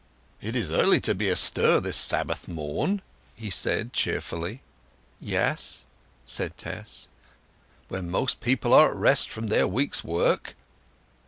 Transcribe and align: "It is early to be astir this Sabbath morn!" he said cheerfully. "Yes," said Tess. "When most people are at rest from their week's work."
"It 0.41 0.55
is 0.55 0.71
early 0.71 0.99
to 1.01 1.13
be 1.13 1.29
astir 1.29 1.79
this 1.79 1.95
Sabbath 1.95 2.47
morn!" 2.47 3.03
he 3.35 3.51
said 3.51 3.93
cheerfully. 3.93 4.63
"Yes," 5.19 5.85
said 6.25 6.57
Tess. 6.57 7.07
"When 7.87 8.09
most 8.09 8.39
people 8.41 8.73
are 8.73 8.89
at 8.89 8.95
rest 8.95 9.29
from 9.29 9.49
their 9.49 9.67
week's 9.67 10.03
work." 10.03 10.55